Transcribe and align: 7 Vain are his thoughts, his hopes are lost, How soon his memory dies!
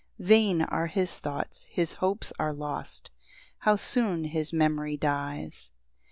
7 0.17 0.27
Vain 0.29 0.61
are 0.63 0.87
his 0.87 1.19
thoughts, 1.19 1.65
his 1.65 1.93
hopes 1.93 2.33
are 2.39 2.53
lost, 2.53 3.11
How 3.59 3.75
soon 3.75 4.23
his 4.23 4.51
memory 4.51 4.97
dies! 4.97 5.69